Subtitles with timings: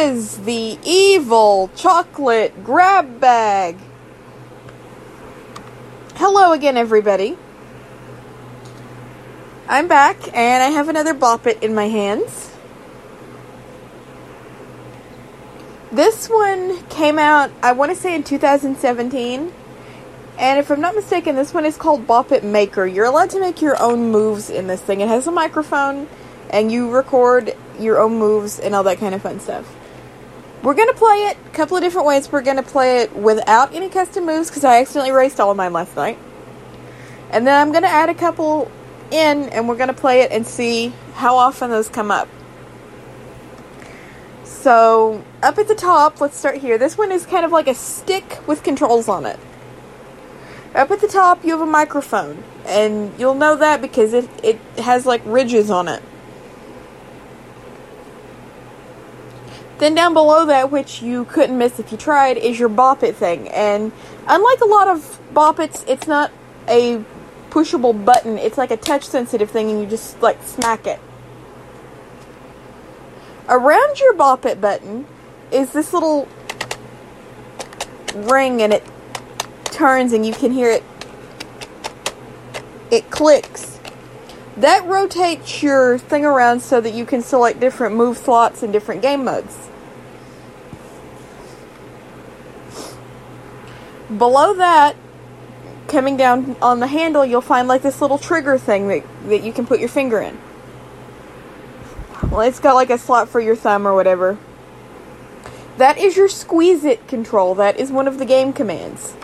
[0.00, 3.76] is the evil chocolate grab bag.
[6.14, 7.36] Hello again, everybody.
[9.68, 12.50] I'm back, and I have another Bop It in my hands.
[15.92, 19.52] This one came out, I want to say, in 2017.
[20.38, 22.86] And if I'm not mistaken, this one is called Bop It Maker.
[22.86, 25.02] You're allowed to make your own moves in this thing.
[25.02, 26.08] It has a microphone,
[26.48, 29.76] and you record your own moves and all that kind of fun stuff.
[30.62, 32.30] We're going to play it a couple of different ways.
[32.30, 35.56] We're going to play it without any custom moves because I accidentally erased all of
[35.56, 36.18] mine last night.
[37.30, 38.70] And then I'm going to add a couple
[39.10, 42.28] in and we're going to play it and see how often those come up.
[44.44, 46.76] So, up at the top, let's start here.
[46.76, 49.38] This one is kind of like a stick with controls on it.
[50.74, 54.58] Up at the top, you have a microphone, and you'll know that because it, it
[54.78, 56.02] has like ridges on it.
[59.80, 63.16] Then down below that, which you couldn't miss if you tried, is your Bop It
[63.16, 63.48] thing.
[63.48, 63.92] And
[64.28, 66.30] unlike a lot of Bop Its, it's not
[66.68, 67.02] a
[67.48, 68.36] pushable button.
[68.36, 71.00] It's like a touch sensitive thing, and you just like smack it.
[73.48, 75.06] Around your Bop It button
[75.50, 76.28] is this little
[78.14, 78.84] ring, and it
[79.64, 80.84] turns, and you can hear it.
[82.90, 83.80] It clicks.
[84.58, 89.00] That rotates your thing around so that you can select different move slots and different
[89.00, 89.69] game modes.
[94.20, 94.96] Below that,
[95.88, 99.50] coming down on the handle, you'll find like this little trigger thing that, that you
[99.50, 100.38] can put your finger in.
[102.30, 104.36] Well, it's got like a slot for your thumb or whatever.
[105.78, 107.54] That is your squeeze it control.
[107.54, 109.14] That is one of the game commands.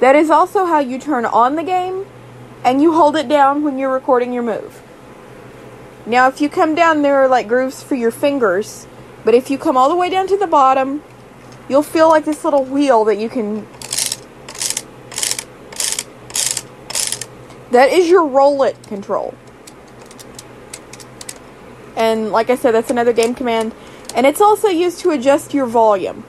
[0.00, 2.06] That is also how you turn on the game,
[2.64, 4.80] and you hold it down when you're recording your move.
[6.06, 8.86] Now, if you come down, there are like grooves for your fingers,
[9.22, 11.02] but if you come all the way down to the bottom,
[11.68, 13.66] you'll feel like this little wheel that you can
[17.70, 19.34] That is your roll it control.
[21.96, 23.74] And like I said, that's another game command.
[24.14, 26.24] And it's also used to adjust your volume.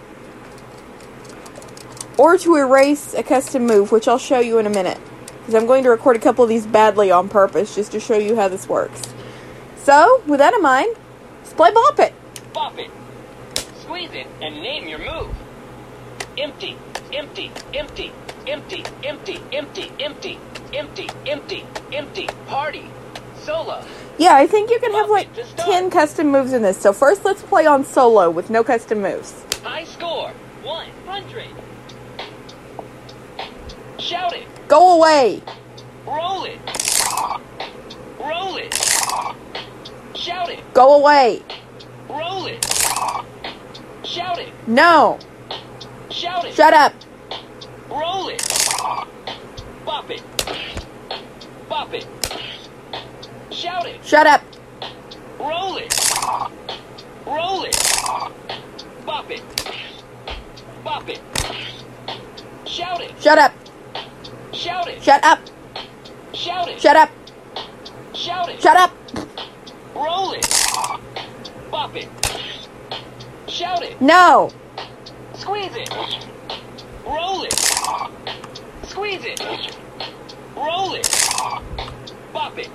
[2.17, 4.99] Or to erase a custom move, which I'll show you in a minute.
[5.39, 8.17] Because I'm going to record a couple of these badly on purpose just to show
[8.17, 9.01] you how this works.
[9.77, 10.95] So, with that in mind,
[11.37, 12.13] let's play Bop It.
[12.53, 12.91] Bop it.
[13.81, 15.33] Squeeze it and name your move.
[16.37, 16.77] Empty,
[17.13, 18.11] empty, empty,
[18.47, 20.39] empty, empty, empty, empty, empty,
[20.79, 22.85] empty, empty, empty, party,
[23.41, 23.83] solo.
[24.17, 25.69] Yeah, I think you can have like it to start.
[25.69, 26.77] 10 custom moves in this.
[26.79, 29.33] So, first, let's play on solo with no custom moves.
[29.61, 30.29] High score,
[30.63, 31.47] 100.
[33.99, 35.41] Shout it, Go away!
[36.07, 36.59] roll it.
[38.19, 38.73] Roll it.
[40.15, 41.41] Shout it, Go away!
[42.09, 42.65] roll it.
[44.05, 45.19] Shout it, No!
[46.09, 46.93] shout it, Shut up!
[47.89, 48.58] roll it.
[49.89, 50.21] Bop it.
[51.67, 52.05] Bop it.
[53.49, 54.43] Shout it, Shut up!
[55.39, 55.91] roll it.
[57.25, 57.75] Roll it.
[59.03, 59.41] Bop it.
[60.83, 61.19] Bop it.
[62.67, 63.51] Shout it, Shut up!
[64.53, 65.39] shout it, Shut up!
[66.33, 67.09] shout it, Shut up!
[68.13, 68.61] shout it.
[68.61, 68.91] Shut up!
[69.95, 70.47] Roll it.
[71.71, 72.09] Bop it.
[73.47, 73.99] Shout it.
[73.99, 74.51] No!
[75.33, 75.89] Squeeze it.
[77.07, 77.78] Roll it.
[78.89, 79.39] Squeeze it.
[80.55, 81.07] Roll it.
[82.33, 82.69] Bop it.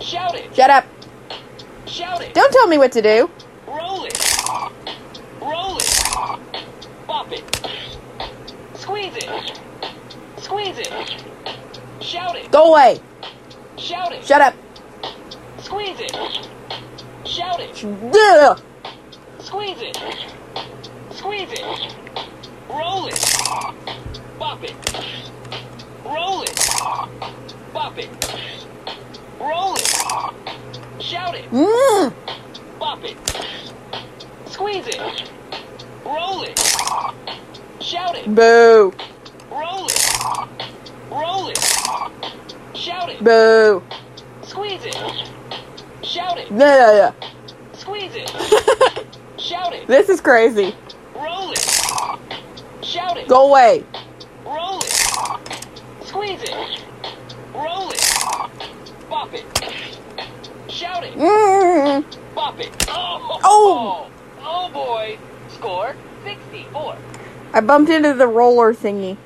[0.00, 0.54] Shout it.
[0.54, 0.84] Shut up!
[1.86, 2.32] Shout it.
[2.32, 3.28] Don't tell me what to do!
[3.66, 4.16] Roll it.
[5.42, 6.04] Roll it.
[7.08, 7.42] Bop it.
[8.74, 9.60] Squeeze it.
[10.38, 11.24] Squeeze it.
[12.00, 12.50] Shout it.
[12.52, 13.00] Go away!
[13.76, 14.24] Shout it.
[14.24, 14.54] Shut up!
[15.58, 16.12] Squeeze it.
[17.26, 17.84] Shout it.
[17.84, 18.62] Ugh.
[19.40, 19.98] Squeeze it.
[21.10, 21.96] Squeeze it.
[22.70, 23.77] Roll it.
[24.48, 24.74] Bop it.
[26.06, 26.56] Roll it.
[27.74, 28.08] Bop it.
[29.38, 31.02] Roll it.
[31.02, 31.44] Shout it.
[31.50, 32.14] Mm.
[32.78, 33.18] Bop it.
[34.46, 35.30] Squeeze it.
[36.02, 36.58] Roll it.
[37.82, 38.34] Shout it.
[38.34, 38.94] Boo!
[39.50, 40.08] Roll it.
[41.10, 41.58] Roll it.
[42.74, 43.22] Shout it.
[43.22, 43.82] Boo!
[44.44, 44.96] Squeeze it.
[46.02, 46.50] Shout it.
[46.50, 47.14] Ugh.
[47.74, 48.30] Squeeze it.
[49.38, 49.86] Shout it.
[49.86, 50.74] this is crazy.
[51.14, 51.58] Roll it.
[52.82, 53.28] Shout it.
[53.28, 53.84] Go away!
[56.38, 56.84] Roll it.
[57.54, 59.10] Roll it.
[59.10, 59.44] Bop it.
[60.70, 61.14] Shout it.
[61.14, 62.04] Mm.
[62.34, 62.70] Bop it.
[62.88, 63.40] Oh.
[63.42, 64.10] Oh.
[64.40, 65.18] Oh boy.
[65.48, 66.96] Score 64.
[67.52, 69.16] I bumped into the roller thingy.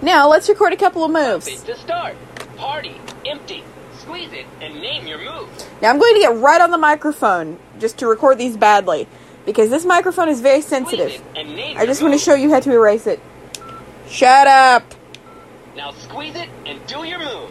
[0.00, 1.62] Now let's record a couple of moves.
[1.64, 2.16] to start.
[2.56, 2.96] Party.
[3.26, 3.62] Empty.
[3.98, 5.48] Squeeze it and name your move.
[5.82, 9.06] Now I'm going to get right on the microphone just to record these badly
[9.44, 11.22] because this microphone is very sensitive.
[11.36, 13.20] I just want to show you how to erase it.
[14.08, 14.94] Shut up!
[15.80, 17.50] Now squeeze it and do your move.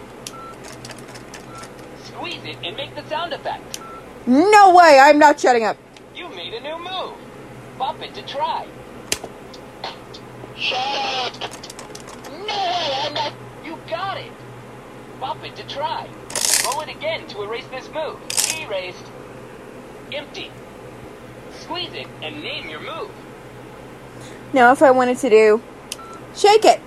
[2.03, 3.79] Squeeze it and make the sound effect.
[4.27, 4.99] No way!
[5.01, 5.77] I'm not shutting up.
[6.15, 7.15] You made a new move.
[7.79, 8.67] Bop it to try.
[10.55, 11.33] Shut up.
[12.29, 12.53] No,
[13.03, 13.33] I'm not.
[13.65, 14.31] You got it.
[15.19, 16.07] Bop it to try.
[16.65, 18.19] Roll it again to erase this move.
[18.61, 19.05] Erased.
[20.13, 20.51] Empty.
[21.61, 23.09] Squeeze it and name your move.
[24.53, 25.63] Now if I wanted to do,
[26.35, 26.79] shake it.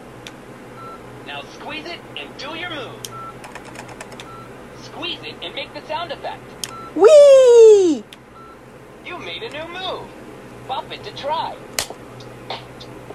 [1.42, 3.00] Now squeeze it and do your move.
[4.82, 6.42] Squeeze it and make the sound effect.
[6.94, 8.04] Whee!
[9.04, 10.08] You made a new move.
[10.68, 11.56] Bop it to try.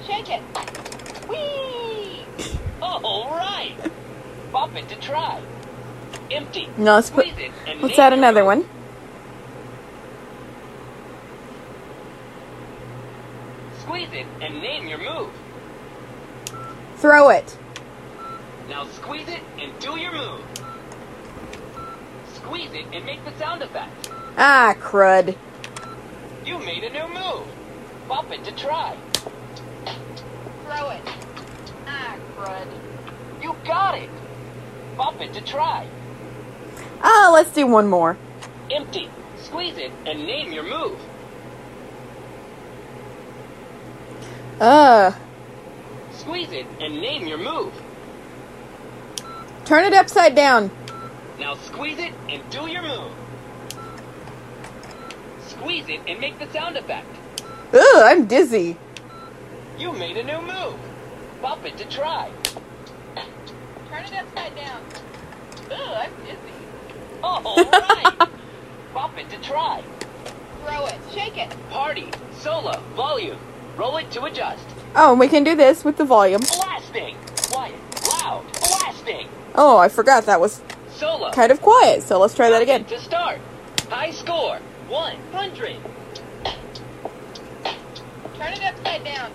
[0.06, 0.42] Shake it.
[1.30, 2.26] Whee!
[2.82, 3.76] All right.
[4.52, 5.42] Bop it to try.
[6.32, 6.70] Empty.
[6.78, 7.28] No, let's put.
[7.28, 8.68] It and Let's add another one.
[13.80, 15.30] Squeeze it and name your move.
[16.98, 17.58] Throw it.
[18.70, 20.42] Now squeeze it and do your move.
[22.36, 24.12] Squeeze it and make the sound effect.
[24.38, 25.36] Ah, crud.
[26.46, 27.48] You made a new move.
[28.08, 28.96] Bop it to try.
[30.66, 31.02] Throw it.
[31.88, 32.68] Ah, crud.
[33.42, 34.10] You got it.
[34.98, 35.88] Bop it to try.
[37.02, 38.18] Ah, let's do one more.
[38.72, 39.10] Empty.
[39.42, 41.00] Squeeze it and name your move.
[44.60, 45.12] Uh,
[46.12, 47.72] Squeeze it and name your move.
[49.68, 50.72] Turn it upside down.
[51.38, 53.12] Now squeeze it and do your move.
[55.46, 57.06] Squeeze it and make the sound effect.
[57.74, 58.78] Ugh, I'm dizzy.
[59.78, 60.80] You made a new move.
[61.42, 62.32] Bop it to try.
[63.90, 64.82] Turn it upside down.
[65.70, 66.38] Ugh, I'm dizzy.
[67.24, 68.30] Oh, all right.
[68.94, 69.84] Bop it to try.
[70.64, 70.96] Throw it.
[71.12, 71.50] Shake it.
[71.72, 72.12] Party.
[72.40, 72.80] Solo.
[72.96, 73.40] Volume.
[73.76, 74.64] Roll it to adjust.
[74.96, 76.42] Oh, and we can do this with the volume.
[76.42, 77.18] Blasting.
[77.52, 77.74] Quiet.
[78.22, 78.46] Loud.
[79.08, 79.30] Blasting.
[79.56, 81.32] Oh, I forgot that was Solo.
[81.32, 82.84] kind of quiet, so let's try that again.
[82.86, 83.40] To start.
[83.90, 84.60] High score.
[84.90, 85.78] 100.
[88.38, 89.32] Turn it upside down.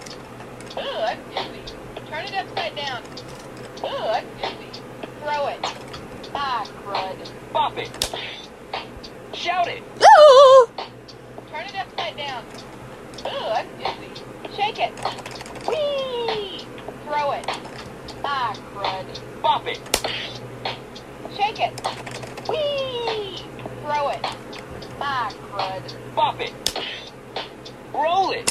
[0.77, 1.75] Ugh, I'm dizzy.
[2.07, 3.03] Turn it upside down.
[3.83, 4.81] Ugh, I'm dizzy.
[5.23, 5.59] Throw it.
[6.35, 7.31] Ah, crud.
[7.53, 8.17] Bop it.
[9.35, 9.83] Shout it.
[10.01, 10.71] Oh!
[11.51, 12.45] Turn it upside down.
[13.25, 14.23] Ugh, I'm dizzy.
[14.55, 14.93] Shake it.
[15.67, 16.67] Whee!
[17.07, 17.47] Throw it.
[18.25, 19.32] Ah, crud.
[19.53, 19.81] Bop it.
[21.37, 21.79] Shake it.
[22.49, 23.45] Whee!
[23.83, 24.21] Throw it.
[24.99, 26.15] Ah, crud.
[26.17, 26.55] Bop it.
[27.93, 28.49] Roll it.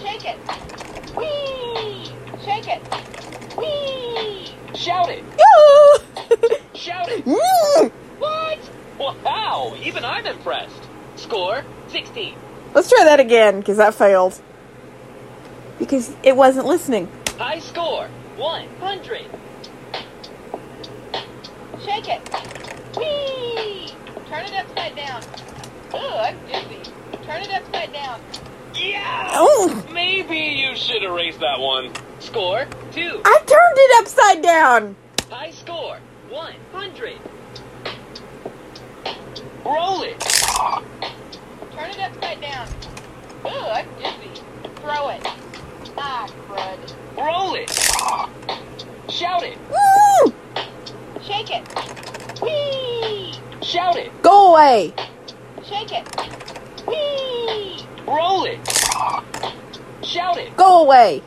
[0.00, 0.36] Shake it.
[1.16, 2.10] Whee!
[2.44, 2.82] Shake it.
[3.56, 4.52] Whee!
[4.74, 5.22] Shout it.
[5.38, 6.56] Yoo!
[6.74, 7.92] Shout it.
[8.18, 8.58] What?
[8.98, 9.76] Wow.
[9.80, 10.82] Even I'm impressed.
[11.14, 12.34] Score 16.
[12.74, 14.42] Let's try that again, because that failed.
[15.78, 17.08] Because it wasn't listening.
[17.38, 19.26] High score 100.
[21.92, 22.96] Shake it.
[22.96, 23.92] Whee!
[24.26, 25.22] Turn it upside down.
[25.92, 26.90] Ugh, I'm dizzy.
[27.22, 28.18] Turn it upside down.
[28.74, 29.28] Yeah.
[29.34, 29.86] Oh!
[29.92, 31.92] Maybe you should erase that one.
[32.18, 33.20] Score 2.
[33.26, 34.96] I turned it upside down!
[35.28, 35.98] High score
[36.30, 37.18] 100.
[39.66, 40.18] Roll it.
[41.72, 42.68] Turn it upside down.
[43.44, 44.40] Ugh, I'm dizzy.
[44.76, 45.26] Throw it.
[45.98, 46.94] Ah, crud.
[47.18, 47.70] Roll it.
[49.12, 49.58] Shout it.
[49.70, 50.01] Woo!
[51.24, 52.42] Shake it.
[52.42, 53.34] Whee!
[53.62, 54.10] Shout it.
[54.22, 54.92] Go away!
[55.64, 56.04] Shake it.
[56.86, 57.86] Whee!
[58.06, 58.58] Roll it.
[60.04, 60.56] Shout it.
[60.56, 61.22] Go away!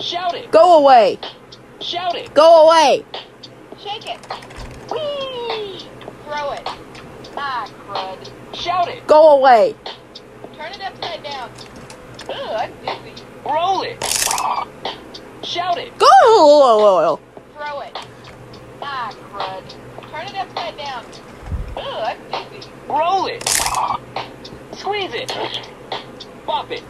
[0.00, 0.50] Shout it.
[0.50, 1.18] Go away!
[1.80, 2.32] Shout it.
[2.32, 3.04] Go away!
[3.78, 4.18] Shake it.
[4.90, 5.86] Whee!
[6.24, 6.66] Throw it.
[7.36, 8.30] Ah, crud.
[8.54, 9.06] Shout it.
[9.06, 9.74] Go away!
[10.56, 11.50] Turn it upside down.
[12.30, 13.22] Ugh, I'm dizzy.
[13.44, 14.02] Roll it.
[15.44, 15.92] Shout it.
[15.98, 17.20] Go!
[19.12, 19.22] Throw it.
[19.32, 20.10] Ah, crud.
[20.10, 21.04] Turn it upside down.
[21.76, 22.68] Ugh, I'm dizzy.
[22.88, 23.42] Roll it.
[24.76, 25.32] Squeeze it.
[26.44, 26.82] Bop it.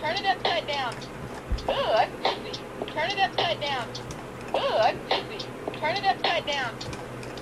[0.00, 0.94] Turn it upside down.
[1.68, 2.60] Ugh, I'm dizzy.
[2.86, 3.88] Turn it upside down.
[4.54, 5.46] Ugh, I'm dizzy.
[5.80, 6.74] Turn it upside down.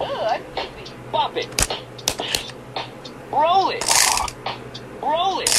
[0.01, 0.93] Ugh, I'm dizzy.
[1.13, 1.49] Bop it.
[3.31, 3.85] Roll it.
[5.03, 5.51] Roll it.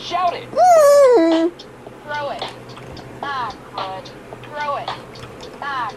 [0.00, 0.50] Shout it.
[0.50, 2.44] Throw it.
[3.22, 4.10] Ah, crud.
[4.44, 5.01] Throw it.
[5.64, 5.88] Ah.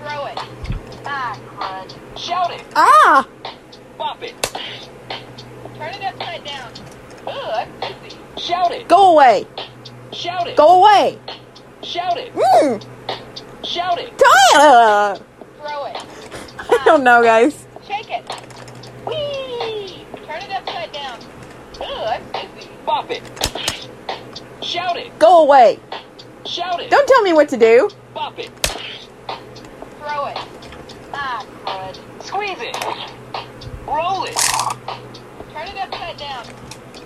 [0.00, 0.38] Throw it.
[1.04, 1.86] Ah.
[2.16, 2.64] Shout it.
[2.74, 3.28] Ah!
[3.98, 4.34] Bop it.
[5.76, 6.72] Turn it upside down.
[7.26, 8.38] Ugh, I'm.
[8.38, 8.88] Shout it.
[8.88, 9.46] Go away!
[10.12, 10.56] Shout it.
[10.56, 11.18] Go away!
[11.82, 12.32] Shout it.
[12.34, 12.82] Mm.
[13.62, 14.12] Shout it.
[14.18, 15.16] Tyler!
[15.60, 15.96] Throw it.
[16.70, 17.66] I don't know, guys.
[17.86, 18.24] Shake it.
[19.06, 20.06] Whee!
[20.26, 21.20] Turn it upside down.
[21.80, 22.22] Ooh, I'm.
[22.86, 23.22] Bop it.
[24.62, 25.18] Shout it.
[25.18, 25.78] Go away.
[26.52, 26.90] Shout it.
[26.90, 27.88] Don't tell me what to do.
[28.12, 28.50] Bop it.
[28.66, 30.36] Throw it.
[31.14, 32.22] Ah, crud.
[32.22, 32.76] Squeeze it.
[33.86, 34.36] Roll it.
[35.54, 36.44] Turn it upside down.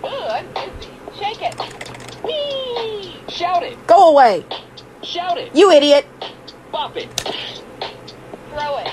[0.03, 0.91] Ooh, I'm dizzy.
[1.17, 1.55] Shake it.
[2.25, 3.15] Whee!
[3.29, 3.87] Shout it.
[3.87, 4.45] Go away.
[5.05, 5.55] Shout it.
[5.55, 6.07] You idiot.
[6.73, 7.09] Bop it.
[8.51, 8.89] Throw it.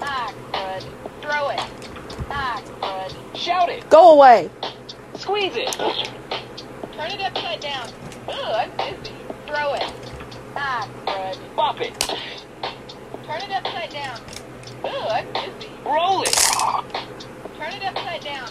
[0.00, 0.82] Ah, crud.
[1.20, 1.60] Throw it.
[2.30, 3.36] Ah, crud.
[3.36, 3.90] Shout it.
[3.90, 4.48] Go away.
[5.16, 5.76] Squeeze it.
[5.76, 7.86] Turn it upside down.
[8.30, 9.03] Ooh, I'm dizzy.
[9.54, 9.92] Throw it.
[10.56, 11.54] Ah, crud.
[11.54, 11.96] Bop it.
[13.24, 14.20] Turn it upside down.
[14.84, 15.70] Ooh, I'm dizzy.
[15.84, 16.34] Roll it.
[17.56, 18.48] Turn it upside down.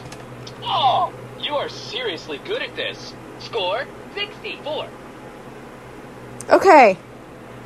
[0.64, 3.14] Oh, you are seriously good at this.
[3.40, 4.88] Score 64.
[6.50, 6.98] Okay.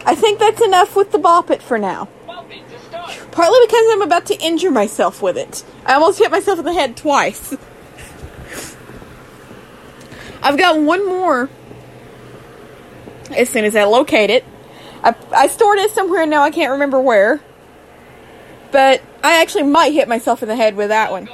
[0.04, 2.10] I think that's enough with the bop it for now.
[2.26, 3.16] Bop it to start.
[3.32, 5.64] Partly because I'm about to injure myself with it.
[5.86, 7.56] I almost hit myself in the head twice.
[10.42, 11.52] I've got one more.
[13.36, 14.46] As soon as I locate it,
[15.04, 17.42] I, I stored it somewhere and now I can't remember where.
[18.72, 21.30] But I actually might hit myself in the head with that one.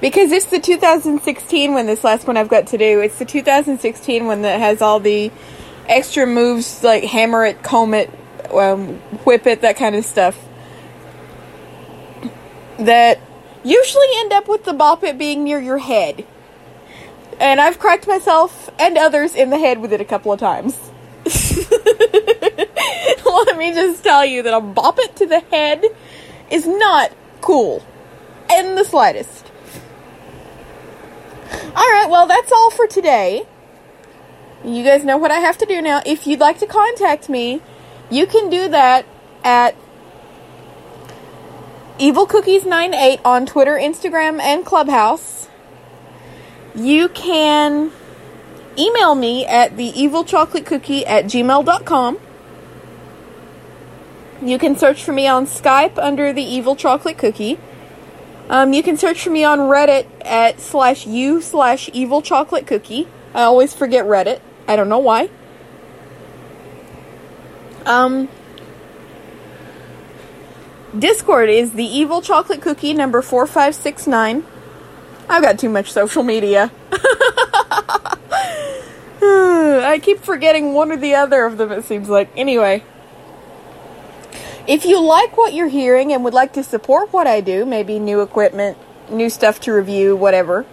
[0.00, 3.00] Because it's the 2016 one, this last one I've got to do.
[3.00, 5.30] It's the 2016 one that has all the
[5.88, 8.10] extra moves like hammer it, comb it,
[8.52, 10.38] um, whip it, that kind of stuff.
[12.78, 13.20] That
[13.62, 16.26] usually end up with the bop it being near your head.
[17.40, 20.78] And I've cracked myself and others in the head with it a couple of times.
[23.26, 25.84] Let me just tell you that a bop it to the head
[26.50, 27.84] is not cool
[28.50, 29.50] in the slightest.
[31.52, 33.46] Alright, well, that's all for today.
[34.64, 36.02] You guys know what I have to do now.
[36.06, 37.60] If you'd like to contact me,
[38.10, 39.04] you can do that
[39.42, 39.74] at
[41.98, 45.48] Evil Cookies 98 on Twitter, Instagram, and Clubhouse.
[46.74, 47.92] You can
[48.76, 52.18] email me at the evil chocolate cookie at gmail.com.
[54.42, 57.58] You can search for me on Skype under the evil chocolate cookie.
[58.48, 63.08] Um, you can search for me on Reddit at slash u slash evil chocolate cookie.
[63.32, 64.40] I always forget Reddit.
[64.68, 65.30] I don't know why.
[67.86, 68.28] Um,
[70.98, 74.44] Discord is the evil chocolate cookie number 4569.
[75.28, 76.70] I've got too much social media.
[79.22, 82.30] I keep forgetting one or the other of them, it seems like.
[82.36, 82.82] Anyway.
[84.66, 87.98] If you like what you're hearing and would like to support what I do, maybe
[87.98, 88.78] new equipment,
[89.10, 90.64] new stuff to review, whatever,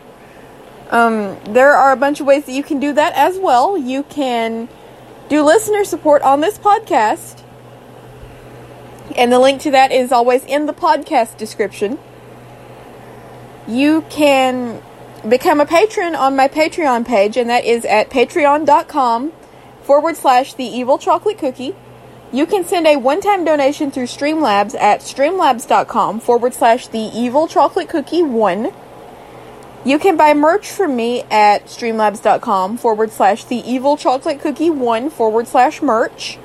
[0.91, 3.77] um, there are a bunch of ways that you can do that as well.
[3.77, 4.69] You can
[5.29, 7.43] do listener support on this podcast,
[9.15, 11.97] and the link to that is always in the podcast description.
[13.67, 14.81] You can
[15.27, 19.31] become a patron on my Patreon page, and that is at patreon.com
[19.83, 21.75] forward slash the evil chocolate cookie.
[22.33, 27.47] You can send a one time donation through Streamlabs at streamlabs.com forward slash the evil
[27.47, 28.71] chocolate cookie one.
[29.83, 35.09] You can buy merch from me at streamlabs.com forward slash the evil chocolate cookie one
[35.09, 36.37] forward slash merch.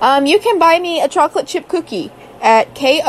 [0.00, 3.04] Um, you can buy me a chocolate chip cookie at ko-fi.com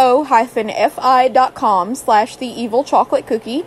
[1.95, 3.65] slash the evil chocolate cookie.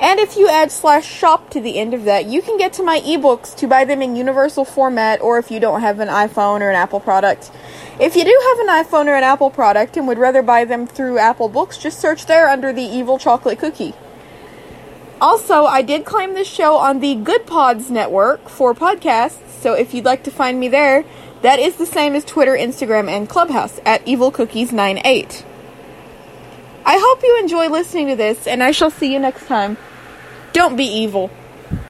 [0.00, 2.84] And if you add slash shop to the end of that, you can get to
[2.84, 6.60] my ebooks to buy them in universal format or if you don't have an iPhone
[6.60, 7.50] or an Apple product.
[7.98, 10.86] If you do have an iPhone or an Apple product and would rather buy them
[10.86, 13.92] through Apple Books, just search there under the evil chocolate cookie.
[15.20, 20.04] Also, I did claim this show on the Goodpods network for podcasts, so if you'd
[20.04, 21.04] like to find me there,
[21.42, 25.44] that is the same as Twitter, Instagram, and Clubhouse at evilcookies98.
[26.84, 29.76] I hope you enjoy listening to this, and I shall see you next time.
[30.52, 31.30] Don't be evil.